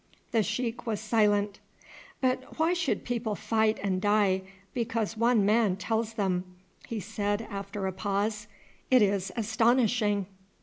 The 0.31 0.41
sheik 0.41 0.87
was 0.87 0.99
silent. 0.99 1.59
"But 2.21 2.57
why 2.57 2.73
should 2.73 3.05
people 3.05 3.35
fight 3.35 3.77
and 3.83 4.01
die 4.01 4.41
because 4.73 5.15
one 5.15 5.45
man 5.45 5.75
tells 5.75 6.13
them?" 6.15 6.43
he 6.87 6.99
said 6.99 7.43
after 7.51 7.85
a 7.85 7.91
pause; 7.93 8.47
"it 8.89 9.03
is 9.03 9.31
astonishing." 9.35 10.25